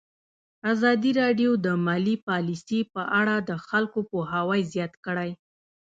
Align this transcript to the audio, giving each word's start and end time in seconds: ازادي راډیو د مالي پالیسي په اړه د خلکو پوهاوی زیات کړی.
ازادي 0.71 1.11
راډیو 1.21 1.51
د 1.65 1.67
مالي 1.85 2.15
پالیسي 2.27 2.79
په 2.93 3.01
اړه 3.19 3.35
د 3.49 3.51
خلکو 3.67 3.99
پوهاوی 4.09 4.61
زیات 4.73 4.93
کړی. 5.05 5.31